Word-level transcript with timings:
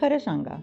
खरं 0.00 0.18
सांगा 0.18 0.56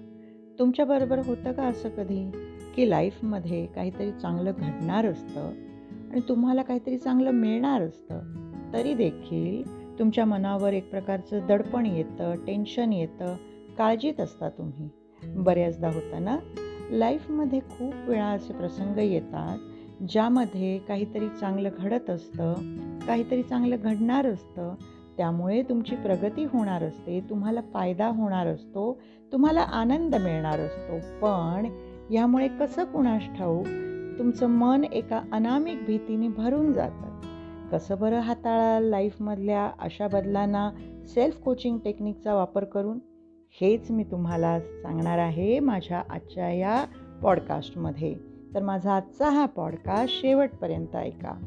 तुमच्याबरोबर 0.60 1.20
होतं 1.20 1.52
का 1.52 1.64
असं 1.64 1.90
कधी? 1.90 2.32
की 2.76 2.90
लाईफमध्ये 2.90 3.66
काहीतरी 3.66 4.12
चांगलं 4.12 4.52
घडणार 4.58 5.06
असतं 5.06 5.48
आणि 6.12 6.20
तुम्हाला 6.30 6.62
काहीतरी 6.62 6.98
चांगलं 6.98 7.32
मिळणार 7.32 7.82
असतं? 7.82 8.20
तरी 8.74 8.94
देखील 8.94 9.64
तुमच्या 10.00 10.26
मनावर 10.26 10.74
एक 10.74 10.90
प्रकारचं 10.90 11.48
दडपण 11.48 11.86
येतं 11.86 12.34
टेन्शन 12.48 12.94
येतं 12.94 13.36
काळजीत 13.78 14.20
असता 14.20 14.50
तुम्ही. 14.50 14.90
बऱ्याचदा 15.24 15.88
होतं 15.88 16.24
ना? 16.24 16.38
लाईफमध्ये 16.92 17.60
खूप 17.60 17.94
वेळा 18.08 18.28
असे 18.28 18.54
प्रसंग 18.54 18.98
येतात 18.98 19.58
ज्यामध्ये 20.10 20.78
काहीतरी 20.78 21.30
चांगलं 21.30 21.70
घडत 21.78 22.10
असतं 22.10 22.54
काहीतरी 23.08 23.44
चांगलं 23.44 23.76
घडणार 23.84 24.26
असतं 24.26 24.76
त्यामुळे 25.18 25.64
तुमची 25.64 25.96
प्रगती 25.96 26.44
होणार 26.44 26.84
असते 26.84 27.22
तुम्हाला 27.30 27.62
फायदा 27.74 28.08
होणार 28.08 28.48
असतो 28.48 29.02
तुम्हाला 29.32 29.62
आनंद 29.62 30.16
मिळणार 30.16 30.60
असतो. 30.60 31.20
पण 31.22 31.66
यामुळे 32.12 32.48
कसं 32.48 32.84
कुणास 32.84 33.24
ठाऊक? 33.38 33.66
तुमचं 34.20 34.48
मन 34.48 34.84
एका 34.84 35.22
अनामिक 35.32 35.78
भीतीने 35.88 36.28
भरून 36.28 36.74
जातं. 36.74 37.22
कसं 37.72 37.96
बरं 38.00 38.20
हाताळाल 38.20 38.84
लाईफमधल्या 38.84 39.72
अशा 39.80 40.08
बदलांना 40.08 40.72
सेल्फ 41.08 41.38
कोचिंग 41.38 41.78
टेक्निकचा 41.80 42.34
वापर 42.34 42.64
करून? 42.64 43.00
हेच 43.62 43.92
मी 43.92 44.04
तुम्हाला 44.04 44.60
सांगणार 44.60 45.18
आहे 45.18 45.60
माझ्या 45.60 46.04
आजच्या 46.10 46.52
या 46.52 46.86
पॉडकास्टमध्ये 47.22 48.16
तर 48.56 48.64
माझा 48.64 48.96
आजचा 48.96 49.30
हा 49.30 49.46
पॉडकास्ट 49.46 50.22
शेवटपर्यंत 50.22 50.96
ऐका. 50.96 51.46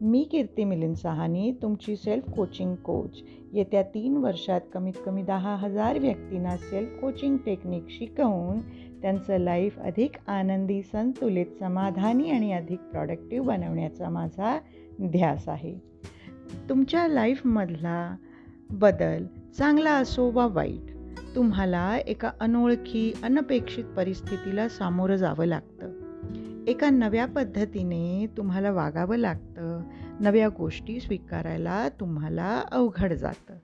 मी 0.00 0.28
कीर्ती 0.30 0.64
मिलिंद 0.64 0.96
सहानी 0.96 1.52
तुमची 1.62 1.96
सेल्फ 1.96 2.30
कोचिंग 2.30 2.74
कोच 2.74 3.22
येत्या 3.52 3.82
तीन 3.82 4.16
वर्षात 4.16 4.60
कमीत 4.74 4.92
कमी 5.06 5.22
दहा 5.22 5.56
हजार 5.56 5.98
व्यक्तींना 5.98 6.56
सेल्फ 6.56 7.00
कोचिंग 7.00 7.36
टेक्निक 7.36 7.84
शिकवून 7.88 8.60
त्यांचं 9.02 9.38
लाईफ 9.38 9.78
अधिक 9.78 10.10
आनंदी 10.26 10.82
संतुलित 10.82 11.46
समाधानी 11.60 12.30
आणि 12.30 12.52
अधिक 12.52 12.78
प्रॉडक्टिव्ह 12.78 13.46
बनवण्याचा 13.46 14.08
माझा 14.08 14.58
ध्यास 15.00 15.48
आहे. 15.48 15.74
तुमच्या 16.68 17.08
लाईफमधला 17.08 18.16
बदल 18.70 19.24
चांगला 19.58 19.92
असो 19.92 20.30
वा 20.30 20.46
वाईट 20.46 20.94
तुम्हाला 21.36 21.98
एका 22.06 22.30
अनोळखी 22.40 23.12
अनपेक्षित 23.22 23.84
परिस्थितीला 23.84 24.68
सामोरं 24.68 25.16
जावं 25.16 25.46
लागतं. 25.46 25.93
एका 26.68 26.90
नव्या 26.90 27.26
पद्धतीने 27.26 28.26
तुम्हाला 28.36 28.70
वागावं 28.70 29.16
लागतं. 29.16 29.82
नव्या 30.20 30.48
गोष्टी 30.48 31.00
स्वीकारायला 31.00 31.88
तुम्हाला 31.88 32.62
अवघड 32.72 33.12
जातं. 33.12 33.54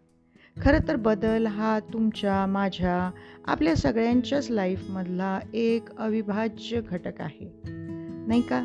खरं 0.62 0.88
तर 0.88 0.96
बदल 0.96 1.46
हा 1.46 1.80
तुमच्या 1.92 2.46
माझ्या 2.46 3.10
आपल्या 3.46 3.76
सगळ्यांच्याच 3.76 4.50
लाईफमधला 4.50 5.40
एक 5.54 5.96
अविभाज्य 5.98 6.80
घटक 6.80 7.20
आहे. 7.20 7.52
नाही 8.26 8.40
का? 8.40 8.64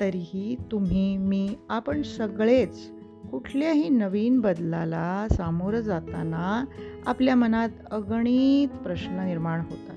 तरीही 0.00 0.56
तुम्ही 0.72 1.16
मी 1.16 1.54
आपण 1.68 2.02
सगळेच 2.02 2.90
कुठल्याही 3.30 3.88
नवीन 3.88 4.40
बदलाला 4.40 5.26
सामोरं 5.32 5.80
जाताना 5.80 6.64
आपल्या 7.06 7.34
मनात 7.34 7.68
अगणित 7.90 8.68
प्रश्न 8.68 9.20
निर्माण 9.20 9.60
होतात. 9.60 9.96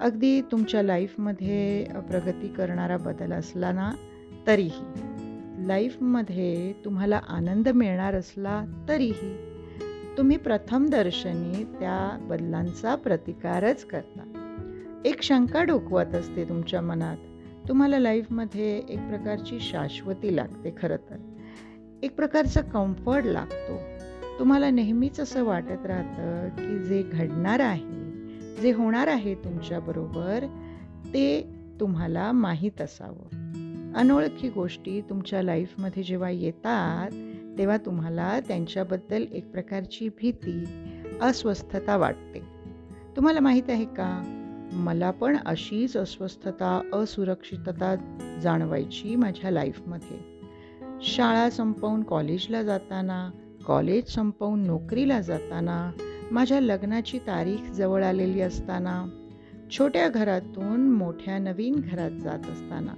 अगदी 0.00 0.40
तुमच्या 0.40 0.82
लाईफमध्ये 0.82 1.84
प्रगती 1.84 2.48
करणारा 2.48 2.96
बदल 2.96 3.32
असला 3.32 3.72
ना 3.72 3.90
तरीही 4.46 4.82
लाईफमध्ये 5.68 6.72
तुम्हाला 6.84 7.20
आनंद 7.28 7.68
मिळणार 7.68 8.14
असला 8.14 8.64
तरीही 8.88 9.36
तुम्ही 10.18 10.36
प्रथम 10.36 10.86
दर्शनी 10.86 11.64
त्या 11.64 12.18
बदलांचा 12.20 12.94
प्रतिकारच 12.94 13.84
करता. 13.84 14.22
एक 15.04 15.22
शंका 15.22 15.62
डोकवत 15.62 16.14
असते 16.14 16.44
तुमच्या 16.44 16.80
मनात 16.80 17.16
तुम्हाला 17.68 17.98
लाईफमध्ये 17.98 18.82
एक 18.88 18.98
प्रकारची 18.98 19.60
शाश्वती 19.60 20.36
लागते 20.36 20.74
खरं 20.82 20.96
तर. 20.96 21.16
एक 22.02 22.16
प्रकारचा 22.16 22.60
कम्फर्ट 22.60 23.24
लागतो. 23.24 23.78
तुम्हाला 24.38 24.70
नेहमीच 24.70 25.20
असं 25.20 25.44
वाटत 25.44 25.86
राहतं 25.86 26.48
की 26.48 26.78
जे 26.78 27.02
घडणार 27.02 27.60
आहे 27.60 28.09
जे 28.62 28.72
होणार 28.72 29.06
आहे 29.06 29.34
तुमच्याबरोबर 29.34 30.44
ते 31.14 31.48
तुम्हाला 31.80 32.32
माहीत 32.32 32.80
असावं. 32.80 33.40
अनोळखी 33.94 34.48
गोष्टी 34.48 35.00
तुमच्या 35.00 35.42
लाईफमध्ये 35.42 36.02
जेव्हा 36.02 36.30
येतात 36.30 37.10
तेव्हा 37.58 37.76
तुम्हाला 37.76 38.40
त्यांच्याबद्दल 38.40 39.24
एक 39.32 39.50
प्रकारची 39.50 40.08
भीती 40.08 40.64
अस्वस्थता 41.20 41.96
वाटते. 41.96 42.42
तुम्हाला 43.16 43.40
माहीत 43.40 43.62
आहे 43.68 43.84
का? 43.84 44.36
मला 44.72 45.10
पण 45.10 45.36
अशीच 45.46 45.96
अस्वस्थता 45.96 46.90
असुरक्षितता 46.92 47.94
जाणवायची 48.42 49.16
माझ्या 49.16 49.50
लाईफमध्ये 49.50 50.40
शाळा 51.02 51.50
संपवून 51.50 52.02
कॉलेजला 52.02 52.62
जाताना 52.62 53.30
कॉलेज 53.66 54.10
संपवून 54.10 54.66
नोकरीला 54.66 55.20
जाताना 55.20 55.90
माझ्या 56.30 56.60
लग्नाची 56.60 57.18
तारीख 57.18 57.70
जवळ 57.72 58.04
आलेली 58.04 58.40
असताना 58.40 59.04
छोट्या 59.70 60.08
घरातून 60.08 60.80
मोठ्या 60.80 61.38
नवीन 61.38 61.76
घरात 61.76 62.10
जात 62.10 62.38
असताना 62.38 62.92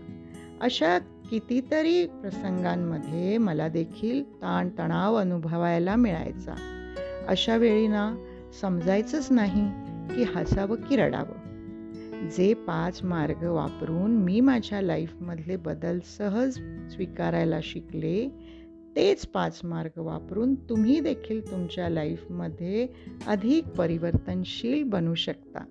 अशा 0.60 0.98
कितीतरी 0.98 2.06
प्रसंगांमध्ये 2.06 3.38
मला 3.38 3.69
देखील 3.69 4.22
ताणतणाव 4.22 5.15
अनुभवायला 5.15 5.97
मिळायचा. 5.97 6.54
अशा 7.28 7.56
वेळी 7.56 7.87
ना 7.87 8.15
समजायचंच 8.60 9.28
नाही 9.31 9.69
की 10.15 10.22
हसावं 10.22 10.76
की 10.76 10.97
रडावं. 10.97 11.53
जे 12.28 12.54
पाच 12.54 13.04
मार्ग 13.04 13.44
वापरून 13.44 14.10
मी 14.10 14.41
माझ्या 14.41 14.81
लाईफमधले 14.81 15.56
बदल 15.56 15.98
सहज 16.19 16.53
स्वीकारायला 16.94 17.59
शिकले 17.62 18.41
तेच 18.97 19.26
पाच 19.26 19.60
मार्ग 19.64 19.98
वापरून 19.98 20.54
तुम्ही 20.54 21.00
देखील 21.00 21.50
तुमच्या 21.50 21.88
लाईफमध्ये 21.88 22.88
अधिक 23.26 23.69
परिवर्तनशील 23.69 24.82
बनू 24.84 25.14
शकता. 25.14 25.64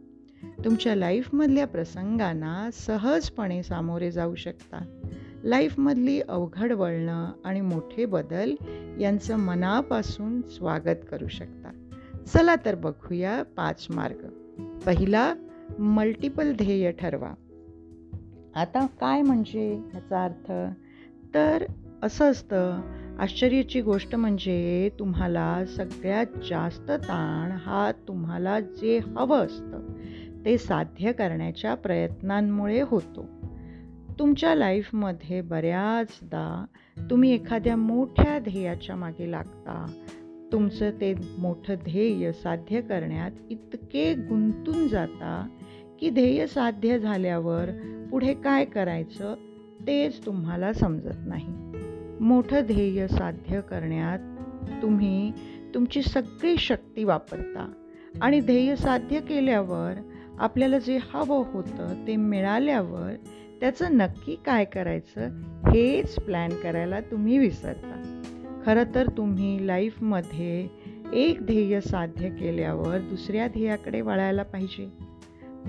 तुमच्या 0.65 0.95
लाईफमधल्या 0.95 1.67
प्रसंगांना 1.67 2.69
सहजपणे 2.73 3.63
सामोरे 3.63 4.11
जाऊ 4.11 4.35
शकता. 4.35 5.01
लाईफमधली 5.43 6.21
अवघड 6.21 6.71
वळणं 6.71 7.31
आणि 7.45 7.61
मोठे 7.61 8.05
बदल 8.05 8.55
यांचं 8.99 9.37
मनापासून 9.37 10.41
स्वागत 10.41 10.97
करू 11.11 11.27
शकता. 11.27 11.71
चला 12.27 12.55
तर 12.55 12.75
बघूया 12.75 13.43
पाच 13.43 13.87
मार्ग. 13.89 14.25
पहिला 14.85 15.33
मल्टिपल 15.79 16.53
ध्येय 16.53 16.91
ठरवा. 16.91 17.33
आता 18.55 18.85
काय 18.85 19.21
म्हणजे 19.21 19.81
ह्याचा 19.91 20.23
अर्थ? 20.23 20.51
तर 21.33 21.63
असं 22.03 22.31
असतं 22.31 22.81
आश्चर्याची 23.21 23.81
गोष्ट 23.81 24.15
म्हणजे 24.15 24.89
तुम्हाला 24.99 25.65
सगळ्यात 25.65 26.25
जास्त 26.49 26.91
ताण 26.91 27.51
हा 27.51 27.91
तुम्हाला 27.91 28.59
जे 28.59 28.97
हवं 28.97 29.45
असतं 29.45 29.81
ते 30.45 30.57
साध्य 30.57 31.11
करण्याच्या 31.11 31.75
प्रयत्नांमुळे 31.75 32.81
होतो. 32.81 33.25
तुमच्या 34.19 34.55
लाईफमध्ये 34.55 35.41
बऱ्याचदा 35.41 36.65
तुम्ही 37.09 37.33
एखाद्या 37.33 37.75
मोठ्या 37.75 38.39
ध्येयाच्या 38.39 38.95
मागे 38.95 39.31
लागता. 39.31 39.85
तुमचं 40.51 40.89
ते 40.91 41.13
मोठं 41.37 41.75
ध्येय 41.75 42.31
साध्य 42.31 42.81
करण्यात 42.81 43.31
इतके 43.49 44.13
गुंतून 44.13 44.87
जाता 44.87 45.47
की 45.99 46.09
ध्येय 46.09 46.47
साध्य 46.47 46.99
झाल्यावर 46.99 47.69
पुढे 48.11 48.33
काय 48.33 48.65
करायचं 48.65 49.35
तेच 49.87 50.25
तुम्हाला 50.25 50.73
समजत 50.73 51.27
नाही. 51.27 51.60
मोठं 52.21 52.61
ध्येय 52.65 53.07
साध्य 53.07 53.61
करण्यात 53.61 54.19
तुम्ही 54.81 55.31
तुमची 55.73 56.01
सगळी 56.01 56.57
शक्ती 56.57 57.03
वापरता. 57.03 57.71
आणि 58.21 58.39
ध्येय 58.39 58.75
साध्य 58.75 59.19
केल्यावर 59.19 59.93
आपल्याला 60.39 60.79
जे 60.79 60.99
हवं 61.13 61.43
होतं 61.53 62.07
ते 62.07 62.15
मिळाल्यावर 62.15 63.13
त्याचं 63.59 63.97
नक्की 63.97 64.35
काय 64.45 64.65
करायचं 64.65 65.27
हेच 65.69 66.15
प्लॅन 66.15 66.49
करायला 66.63 66.99
तुम्ही 66.99 67.37
विसरता. 67.37 68.21
खरं 68.65 68.83
तर 68.95 69.07
तुम्ही 69.07 69.67
लाईफमध्ये 69.67 70.67
एक 71.13 71.45
ध्येय 71.45 71.81
साध्य 71.81 72.29
केल्यावर 72.29 72.99
दुसऱ्या 72.99 73.47
ध्येयाकडे 73.47 74.01
वळायला 74.01 74.43
पाहिजे. 74.43 74.91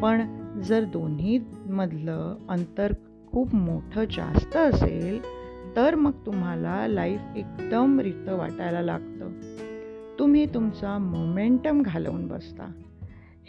पण 0.02 0.22
जर 0.60 0.84
दोन्हीमधलं 0.84 2.36
अंतर 2.48 2.92
खूप 3.26 3.54
मोठं 3.54 4.04
जास्त 4.04 4.56
असेल 4.56 5.41
तर 5.76 5.94
मग 5.94 6.12
तुम्हाला 6.26 6.86
लाईफ 6.86 7.20
एकदम 7.36 8.00
रित 8.00 8.28
वाटायला 8.28 8.82
लागतं. 8.82 9.30
तुम्ही 10.18 10.46
तुमचा 10.46 10.98
मोमेंटम 10.98 11.82
घालवून 11.82 12.28
बसता. 12.28 12.72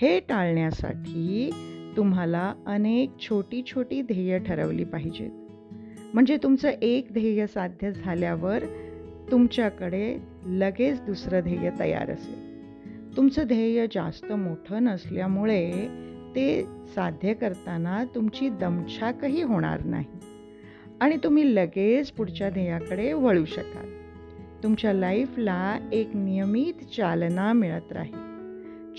हे 0.01 0.19
टाळण्यासाठी 0.19 1.49
तुम्हाला 1.97 2.53
अनेक 2.65 3.11
छोटी 3.19 3.63
छोटी 3.65 4.01
ध्येय 4.01 4.39
ठरवली 4.39 4.83
पाहिजेत. 4.83 5.31
म्हणजे 6.13 6.37
तुमचं 6.43 6.69
एक 6.69 7.07
ध्येय 7.13 7.47
साध्य 7.47 7.91
झाल्यावर 7.91 8.63
तुमच्याकडे 9.31 10.17
लगेच 10.45 11.01
दुसरं 11.01 11.39
ध्येय 11.39 11.71
तयार 11.79 12.09
असेल. 12.09 12.53
तुमचं 13.17 13.43
ध्येय 13.47 13.85
जास्त 13.95 14.31
मोठं 14.31 14.83
नसल्यामुळे 14.83 15.87
ते 16.35 16.63
साध्य 16.95 17.33
करताना 17.33 18.03
तुमची 18.15 18.49
दमछाकही 18.49 19.41
होणार 19.41 19.83
नाही. 19.83 20.05
आणि 21.01 21.17
तुम्ही 21.23 21.55
लगेच 21.55 22.11
पुढच्या 22.11 22.49
ध्येयाकडे 22.49 23.13
वळू 23.13 23.45
शकाल. 23.45 23.85
तुमच्या 24.63 24.93
लाईफला 24.93 25.79
एक 25.91 26.15
नियमित 26.15 26.83
चालना 26.97 27.53
मिळत 27.53 27.91
राहील. 27.91 28.23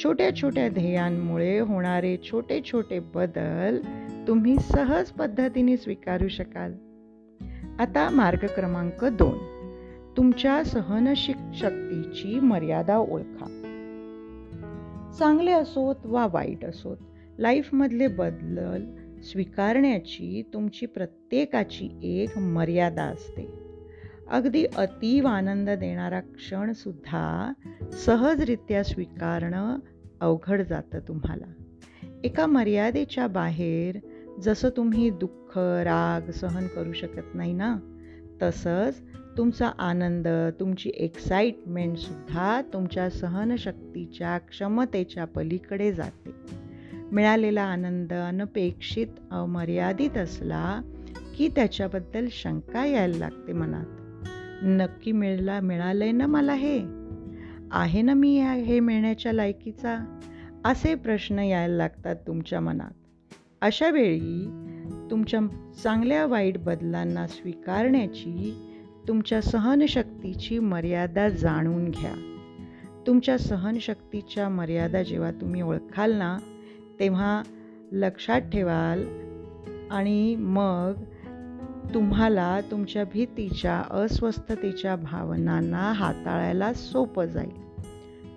छोट्या 0.02 0.37
छोट्या 0.37 0.69
ध्येयांमुळे 0.69 1.58
होणारे 1.58 2.17
छोटे 2.17 2.61
छोटे 2.61 2.99
बदल 2.99 3.79
तुम्ही 4.29 4.56
सहज 4.58 5.11
पद्धतीने 5.11 5.76
स्वीकारू 5.76 6.29
शकाल. 6.29 6.73
आता 7.79 8.11
मार्ग 8.11 8.46
क्रमांक 8.46 9.05
दोन. 9.05 9.55
तुमच्या 10.17 10.64
सहनशिक 10.64 11.37
शक्तीची 11.55 12.41
मर्यादा 12.41 12.96
ओळखा. 12.96 13.61
चांगले 15.19 15.50
असोत 15.50 15.96
वा 16.05 16.26
वाईट 16.26 16.64
असोत 16.64 16.96
लाईफमधले 17.38 18.06
बदल 18.06 19.04
स्वीकारण्याची 19.25 20.43
तुमची 20.55 20.87
प्रत्येकाची 20.87 21.88
एक 22.03 22.38
मर्यादा 22.38 23.03
असते. 23.03 23.55
अगदी 24.31 24.65
अतीव 24.76 25.26
आनंद 25.26 25.71
देणारा 25.71 26.21
क्षणसुद्धा 26.21 27.53
सहजरित्या 27.93 28.85
स्वीकारणं 28.85 29.79
अवघड 30.21 30.62
जातं 30.62 30.99
तुम्हाला. 31.09 31.53
एका 32.25 32.47
मर्यादेच्या 32.47 33.26
बाहेर 33.26 33.99
जसं 34.43 34.69
तुम्ही 34.76 35.11
दुःख 35.11 35.59
राग 35.59 36.31
सहन 36.31 36.67
करू 36.67 36.93
शकत 36.93 37.35
नाही 37.35 37.53
ना 37.53 37.77
तसंच 38.43 39.03
तुमचा 39.37 39.67
आनंद 39.67 40.29
तुमची 40.61 40.91
एक्साइटमेंटसुद्धा 40.94 42.62
तुमच्या 42.73 43.11
सहनशक्तीच्या 43.11 44.38
क्षमतेच्या 44.38 45.25
पलीकडे 45.25 45.93
जाते. 45.93 46.34
मिळालेला 47.15 47.63
आनंद 47.63 48.13
अनपेक्षित 48.13 49.07
अमर्यादित 49.31 50.17
असला 50.17 50.83
की 51.37 51.49
त्याच्याबद्दल 51.49 52.27
शंका 52.31 52.87
यायला 52.87 53.19
लागते 53.19 53.53
मनात. 53.53 53.87
नक्की 54.63 55.13
मिळला 55.13 55.61
मिळालंय 55.61 56.13
ना 56.13 56.27
मला 56.27 56.55
हे? 56.55 56.81
आहे 57.71 58.03
ना 58.03 58.15
मी 58.15 58.41
हे 58.41 58.81
मिळण्याच्या 58.81 59.33
लायकीचा? 59.33 60.21
असे 60.65 60.95
प्रश्न 60.95 61.39
यायला 61.39 61.75
लागतात 61.75 62.17
तुमच्या 62.27 62.61
मनात. 62.61 62.91
अशा 63.61 63.91
वेळी 63.91 64.47
तुमच्या 65.11 65.73
चांगल्या 65.83 66.27
वाईट 66.27 66.59
बदलांना 66.59 67.27
स्वीकारण्याची 67.27 68.55
तुमच्या 69.09 69.43
सहनशक्तीची 69.43 70.59
मर्यादा 70.59 71.29
जाणून 71.29 71.89
घ्या. 71.89 72.15
तुमच्या 73.07 73.39
सहनशक्तीच्या 73.39 74.49
मर्यादा 74.49 75.03
जेव्हा 75.03 75.31
तुम्ही 75.31 75.63
ओळखाल 75.63 76.13
ना 76.13 76.39
तेव्हा 77.00 77.43
लक्षात 77.93 78.41
ठेवाल 78.41 79.05
आणि 79.91 80.37
मग 80.37 80.93
तुम्हाला 81.94 82.61
तुमच्या 82.70 83.05
भीतीच्या 83.05 83.82
अस्वस्थतेच्या 83.91 84.96
भावनांना 84.96 85.93
हाताळायला 85.93 86.73
सोपं 86.73 87.25
जाईल. 87.25 87.64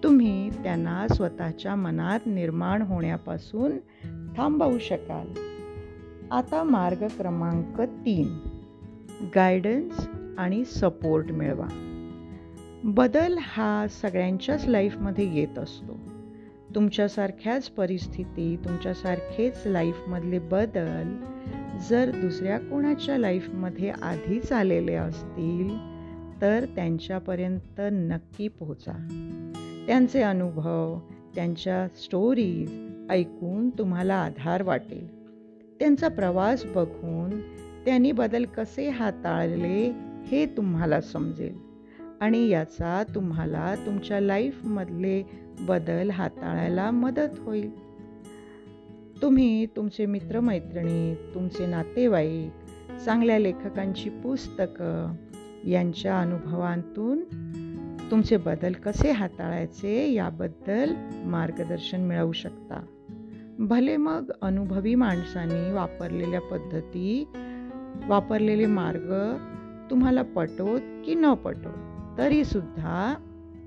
तुम्ही 0.04 0.50
त्यांना 0.50 1.08
स्वतःच्या 1.08 1.76
मनात 1.76 2.20
निर्माण 2.26 2.82
होण्यापासून 2.82 3.78
थांबवू 4.38 4.80
शकाल. 4.80 5.28
आता 6.32 6.64
मार्ग 6.64 7.08
क्रमांक 7.08 7.82
तीन. 7.82 8.38
गायडन्स 9.36 10.08
आणि 10.38 10.66
सपोर्ट 10.66 11.32
मिळवा. 11.32 11.68
बदल 12.84 13.38
हा 13.42 13.86
सगळ्यांच्याच 13.88 14.68
लाईफमध्ये 14.68 15.40
येत 15.40 15.60
असतो. 15.60 16.17
तुमच्यासारख्याच 16.78 17.70
परिस्थिती 17.70 18.58
तुमच्यासारखेच 18.66 19.54
लाईफमधले 19.66 20.40
बदल 20.40 21.16
जर 21.90 22.12
दुसऱ्या 22.22 22.60
कोणाच्या 22.60 23.18
लाईफमध्ये 23.18 23.90
आधीच 23.90 24.52
आलेले 24.52 24.94
असतील 24.94 25.78
तर 26.42 26.66
त्यांच्यापर्यंत 26.76 27.82
नक्की 27.92 28.48
पोहोचा. 28.48 28.92
त्यांचे 29.88 30.22
अनुभव 30.22 31.00
त्यांच्या 31.36 31.88
स्टोरीज 31.98 32.88
ऐकून 33.10 33.70
तुम्हाला 33.70 34.16
आधार 34.16 34.62
वाटेल. 34.62 35.30
त्यांचा 35.80 36.08
प्रवास 36.08 36.66
बघून 36.66 37.42
त्यांनी 37.86 38.12
बदल 38.12 38.46
कसे 38.46 38.90
हाताळले 38.90 39.92
हे 40.28 40.46
तुम्हाला 40.46 41.02
समजेल. 41.02 41.67
आणि 42.22 42.48
याचा 42.48 43.04
तुम्हाला 43.16 43.76
तुमच्या 43.86 44.20
लाईफमधले 44.20 45.24
बदल 45.60 46.10
हाताळायला 46.10 46.92
मदत 46.92 47.40
होईल. 47.40 47.88
तुम्ही 49.22 49.66
तुमचे 49.66 50.06
मित्रमैत्रिणी 50.06 51.16
तुमचे 51.34 51.66
नातेवाईक 51.66 52.52
चांगल्या 53.06 53.40
लेखकांची 53.40 54.10
पुस्तकं 54.10 55.16
यांच्या 55.66 56.20
अनुभवांतून 56.20 57.24
तुमचे 58.12 58.38
बदल 58.38 58.74
कसे 58.74 59.12
हाताळायचे 59.12 60.14
याबद्दल 60.14 60.94
मार्गदर्शन 61.26 62.02
मिळवू 62.02 62.32
शकता. 62.32 62.86
भले 63.60 63.98
मग 63.98 64.32
अनुभवी 64.42 64.96
माणसांनी 64.96 65.74
वापरलेल्या 65.74 66.42
पद्धती 66.42 67.28
वापरलेले 68.08 68.66
मार्ग 68.66 69.38
तुम्हाला 69.90 70.22
पटोत 70.22 70.82
की 71.06 71.16
न 71.16 71.34
पटोत. 71.34 71.97
तरीसुद्धा 72.18 73.16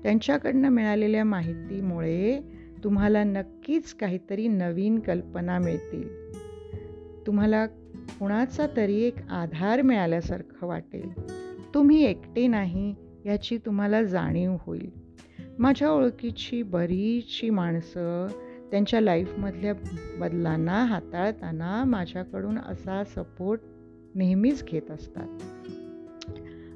त्यांच्याकडनं 0.03 0.69
मिळालेल्या 0.69 1.23
माहितीमुळे 1.23 2.41
तुम्हाला 2.83 3.23
नक्कीच 3.23 3.93
काहीतरी 3.93 4.47
नवीन 4.47 4.99
कल्पना 4.99 5.59
मिळतील. 5.59 6.35
तुम्हाला 7.27 7.65
कुणाचा 8.19 8.67
तरी 8.77 9.01
एक 9.01 9.15
आधार 9.29 9.81
मिळाल्यासारखं 9.81 10.67
वाटेल. 10.67 11.11
तुम्ही 11.73 12.03
एकटे 12.03 12.47
नाही 12.47 12.95
याची 13.25 13.57
तुम्हाला 13.57 14.03
जाणीव 14.03 14.55
होईल. 14.59 14.89
माझ्या 15.59 15.89
ओळखीची 15.89 16.63
बरीचशी 16.63 17.49
माणसं 17.49 18.27
त्यांच्या 18.71 19.01
लाईफमधल्या 19.01 19.73
बदलांना 20.19 20.85
हाताळताना 20.85 21.83
माझ्याकडून 21.83 22.57
असा 22.57 23.03
सपोर्ट 23.03 23.61
नेहमीच 24.15 24.63
घेत 24.63 24.91
असतात. 24.91 25.27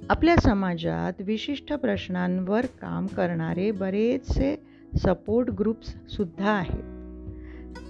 आपल्या 0.09 0.35
समाजात 0.35 1.13
विशिष्ट 1.19 1.73
प्रश्नांवर 1.73 2.65
काम 2.65 3.07
करणारे 3.07 3.71
बरेचसे 3.71 4.55
सपोर्ट 4.97 5.49
ग्रुप्ससुद्धा 5.49 6.51
आहेत. 6.51 6.83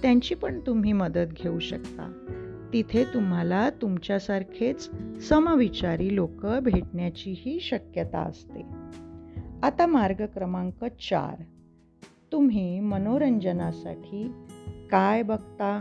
त्यांची 0.02 0.34
पण 0.34 0.60
तुम्ही 0.66 0.92
मदत 0.92 1.28
घेऊ 1.42 1.58
शकता. 1.58 2.12
तिथे 2.72 3.04
तुम्हाला 3.14 3.70
तुमच्यासारखेच 3.70 4.90
समविचारी 5.28 6.14
लोक 6.14 6.46
भेटण्याचीही 6.46 7.60
शक्यता 7.60 8.18
असते. 8.18 8.62
आता 9.62 9.86
मार्ग 9.86 10.26
क्रमांक 10.26 10.84
चार. 10.84 11.42
तुम्ही 12.32 12.80
मनोरंजनासाठी 12.80 14.32
काय 14.90 15.22
बघता? 15.22 15.80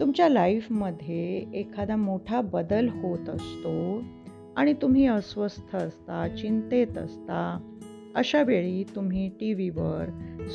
तुमच्या 0.00 0.28
लाईफमध्ये 0.28 1.46
एखादा 1.54 1.96
मोठा 1.96 2.40
बदल 2.40 2.88
होत 2.88 3.28
असतो 3.28 4.02
आणि 4.58 4.72
तुम्ही 4.72 5.06
अस्वस्थ 5.06 5.76
असता 5.76 6.28
चिंतेत 6.28 6.98
असता 6.98 7.58
अशा 8.14 8.42
वेळी 8.42 8.84
तुम्ही 8.84 9.28
टी 9.28 9.54
व्हीवर 9.54 10.04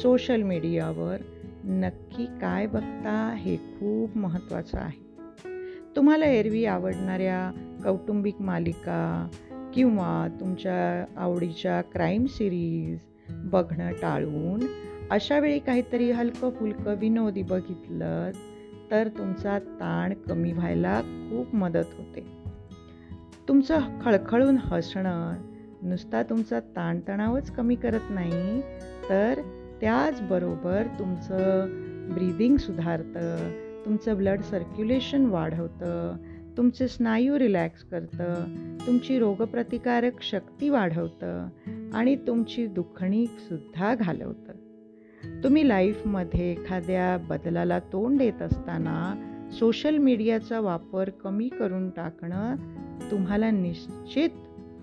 सोशल 0.01 0.41
मीडियावर 0.41 1.17
नक्की 1.63 2.25
काय 2.25 2.67
बघता 2.67 3.35
हे 3.37 3.57
खूप 3.57 4.17
महत्त्वाचं 4.17 4.79
आहे. 4.79 5.01
तुम्हाला 5.95 6.25
एरवी 6.25 6.65
आवडणाऱ्या 6.65 7.51
कौटुंबिक 7.83 8.41
मालिका 8.41 9.29
किंवा 9.73 10.27
तुमच्या 10.39 11.05
आवडीच्या 11.17 11.81
क्राईम 11.81 12.25
सिरीज 12.25 12.99
बघणं 13.29 13.91
टाळून 13.91 14.65
अशा 15.11 15.39
वेळी 15.39 15.59
काहीतरी 15.59 16.11
हलकं 16.11 16.49
फुलकं 16.49 16.95
विनोदी 16.95 17.43
बघितलं 17.43 18.31
तर 18.91 19.07
तुमचा 19.07 19.59
ताण 19.59 20.13
कमी 20.13 20.51
व्हायला 20.51 21.01
खूप 21.01 21.55
मदत 21.55 21.93
होते. 21.97 22.42
तुमचं 23.47 23.79
खळखळून 24.01 24.57
हसणं 24.57 25.33
नुसता 25.81 26.23
तुमचा 26.23 26.59
ताणतणावच 26.59 27.51
कमी 27.51 27.75
करत 27.75 27.99
नाही 28.09 28.61
तर 29.09 29.41
त्याचबरोबर 29.81 30.83
तुमचं 30.99 31.65
ब्रीदिंग 32.13 32.57
सुधारतं 32.57 33.51
तुमचं 33.85 34.17
ब्लड 34.17 34.41
सर्क्युलेशन 34.41 35.25
वाढवतं 35.25 36.15
तुमचे 36.57 36.87
स्नायू 36.87 37.39
रिलॅक्स 37.39 37.83
करतं 37.83 38.45
तुमची 38.87 39.19
रोगप्रतिकारक 39.19 40.21
शक्ती 40.21 40.69
वाढवतं 40.69 41.47
आणि 41.93 42.15
तुमची 42.15 42.67
दुखणीसुद्धा 42.67 43.95
घालवतं. 43.95 44.51
तुम्ही 45.43 45.67
लाईफमध्ये 45.67 46.51
एखाद्या 46.51 47.17
बदलाला 47.17 47.79
तोंड 47.79 48.17
देत 48.17 48.41
असताना 48.41 49.29
सोशल 49.59 49.97
मीडियाचा 49.97 50.59
वापर 50.59 51.09
कमी 51.09 51.49
करून 51.49 51.89
टाकणं 51.89 52.55
तुम्हाला 53.11 53.51
निश्चित 53.51 54.29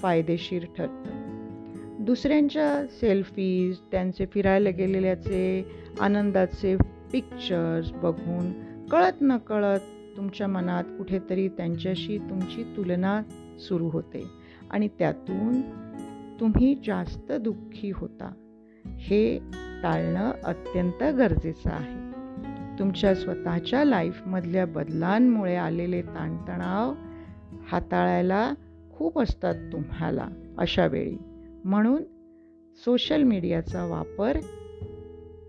फायदेशीर 0.01 0.65
ठरतं. 0.65 1.21
दुसऱ्यांच्या 2.05 2.87
सेल्फीज 2.87 3.77
त्यांचे 3.79 4.27
फिरायला 4.27 4.71
गेलेल्याचे 4.71 5.67
आनंदाचे 6.01 6.77
पिक्चर्स 7.13 7.93
बघून 7.93 8.53
कळत 8.89 9.13
न 9.21 9.37
कळत 9.37 9.81
तुमच्या 10.17 10.47
मनात 10.47 10.85
कुठेतरी 10.85 11.49
त्यांच्याशी 11.49 12.19
तुमची 12.19 12.75
तुलना 12.77 13.23
सुरू 13.59 13.89
होते 13.89 14.25
आणि 14.71 14.89
त्यातून 14.89 15.61
तुम्ही 16.41 16.75
जास्त 16.87 17.33
दुःखी 17.33 17.91
होता. 17.91 18.33
हे 18.87 19.39
टाळणं 19.83 20.33
अत्यंत 20.45 21.05
गरजेचं 21.05 21.71
आहे. 21.71 22.10
तुमच्या 22.81 23.15
स्वतःच्या 23.15 23.85
लाईफमधल्या 23.85 24.67
बदलांमुळे 24.67 25.57
आलेले 25.57 26.03
ताणतणाव 26.03 26.95
हाताळायला 27.73 28.55
खूप 28.93 29.19
असतात 29.19 29.55
तुम्हाला 29.73 30.29
अशा 30.59 30.87
वेळी. 30.87 31.17
म्हणून 31.65 32.03
सोशल 32.85 33.23
मीडियाचा 33.23 33.85
वापर 33.85 34.39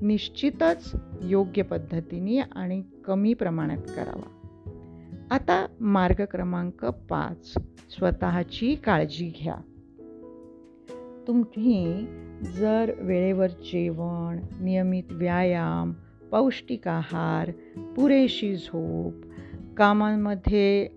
निश्चितच 0.02 0.96
योग्य 1.24 1.62
पद्धतीने 1.62 2.40
आणि 2.40 2.84
कमी 3.06 3.34
प्रमाणात 3.34 3.78
करावा. 3.78 4.38
आता 5.32 5.68
मार्ग 5.80 6.26
क्रमांक 6.26 6.86
पाच 6.86 7.54
स्वतःची 7.90 8.76
काळजी 8.76 9.34
घ्या. 9.40 9.56
तुम्ही 11.28 12.06
जर 12.60 12.92
वेळेवर 12.98 13.48
जेवण 13.48 14.40
नियमित 14.62 15.04
व्यायाम 15.12 15.94
पौष्टिक 16.32 16.88
आहार 16.88 17.52
पुरेशी 17.96 18.56
झोप 18.56 19.14
कामांमध्ये 19.78 20.88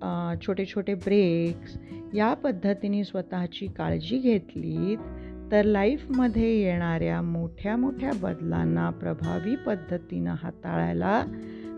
छोटे 0.47 0.65
छोटे 0.67 0.95
ब्रेक्स 0.95 1.79
या 2.15 2.35
पद्धतीने 2.35 3.05
स्वतःची 3.05 3.67
काळजी 3.67 4.19
घेतलीत 4.19 4.99
तर 5.53 5.65
लाईफमध्ये 5.65 6.63
येणाऱ्या 6.63 7.23
मोठ्या 7.23 7.77
मोठ्या 7.77 8.11
बदलांना 8.23 8.91
प्रभावी 8.91 9.57
पद्धतीनं 9.57 10.35
हाताळायला 10.43 11.25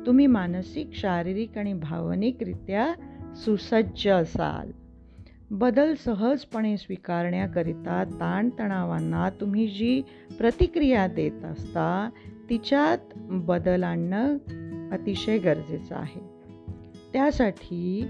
तुम्ही 0.06 0.26
मानसिक 0.26 0.90
शारीरिक 0.94 1.58
आणि 1.58 1.72
भावनिकरित्या 1.72 2.92
सुसज्ज 3.36 4.08
असाल. 4.08 4.70
बदल 5.50 5.94
सहजपणे 5.94 6.76
स्वीकारण्याकरिता 6.76 8.04
ताणतणावांना 8.04 9.30
तुम्ही 9.30 9.66
जी 9.66 10.02
प्रतिक्रिया 10.38 11.06
देत 11.06 11.44
असता 11.44 12.10
तिच्यात 12.50 13.14
बदल 13.16 13.82
आणणं 13.82 14.36
अतिशय 14.92 15.38
गरजेचं 15.38 15.94
आहे. 15.94 16.20
त्यासाठी 17.12 18.06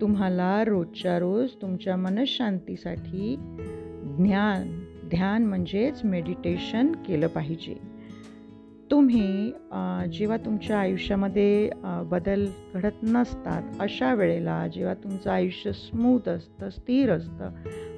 तुम्हाला 0.00 0.64
रोजच्या 0.64 1.18
रोज 1.18 1.50
तुमच्या 1.62 1.96
मनशांतीसाठी 1.96 3.36
ज्ञान 4.16 4.84
ध्यान 5.08 5.44
म्हणजेच 5.44 6.04
मेडिटेशन 6.04 6.92
केलं 7.06 7.26
पाहिजे. 7.26 7.76
तुम्ही 8.90 9.52
जेव्हा 10.12 10.36
तुमच्या 10.36 10.78
आयुष्यामध्ये 10.78 11.70
बदल 11.84 12.46
घडत 12.74 13.02
नसतात 13.02 13.62
अशा 13.80 14.14
वेळेला 14.14 14.66
जेव्हा 14.68 14.94
तुमचं 14.94 15.30
आयुष्य 15.30 15.72
स्मूथ 15.72 16.28
असतं 16.28 16.70
स्थिर 16.70 17.12
असतं 17.12 17.50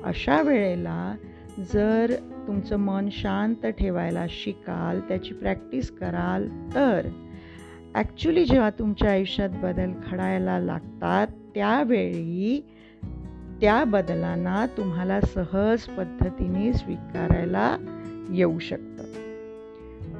अशा 0.04 0.42
वेळेला 0.42 1.14
जर 1.58 2.14
तुमचं 2.46 2.76
मन 2.76 3.08
शांत 3.12 3.66
ठेवायला 3.66 4.26
शिकाल 4.28 5.00
त्याची 5.00 5.34
प्रॅक्टिस 5.34 5.90
कराल 5.90 6.48
तर 6.74 7.08
ॲक्च्युली 7.94 8.44
जेव्हा 8.44 8.70
तुमच्या 8.70 9.10
आयुष्यात 9.10 9.48
बदल 9.48 9.92
घडायला 10.10 10.58
लागतात 10.58 11.26
त्यावेळी 11.54 12.66
त्या 13.60 13.84
बदलांना 13.84 14.66
तुम्हाला 14.66 15.20
सहज 15.20 15.82
पद्धतीने 15.82 16.72
स्वीकारायला 16.72 17.76
येऊ 18.30 18.58
शकतं. 18.58 19.04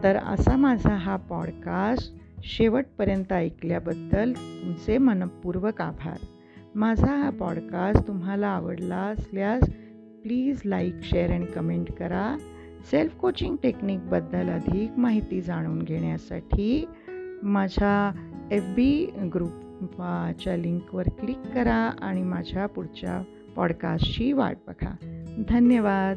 तर 0.03 0.17
असा 0.17 0.57
माझा 0.57 0.95
हा 0.95 1.17
पॉडकास्ट 1.17 2.15
शेवटपर्यंत 2.45 3.33
ऐकल्याबद्दल 3.33 4.33
तुमचे 4.33 4.99
मनपूर्वक 4.99 5.81
आभार. 5.81 6.17
माझा 6.75 7.17
हा 7.17 7.31
पॉडकास्ट 7.31 8.09
तुम्हाला 8.09 8.49
आवडला 8.49 8.97
असल्यास 8.97 9.63
please 10.23 10.61
like 10.65 10.95
share 11.03 11.31
and 11.31 11.47
comment 11.47 11.93
करा. 11.93 12.37
सेल्फ 12.91 13.15
कोचिंग 13.15 13.57
टेक्निकबद्दल 13.62 14.49
अधिक 14.49 14.99
माहिती 14.99 15.41
जाणून 15.41 15.83
घेण्यासाठी 15.83 16.85
माझ्या 17.43 18.12
एफ 18.53 18.62
बी 18.77 19.07
ग्रुपच्या 19.35 20.57
लिंकवर 20.57 21.09
क्लिक 21.09 21.39
करा 21.55 21.91
आणि 22.00 22.23
माझ्या 22.23 22.67
पुढच्या 22.67 23.23
पॉडकास्टची 23.57 24.33
वाट 24.33 24.57
बघा. 24.67 24.95
धन्यवाद. 25.49 26.17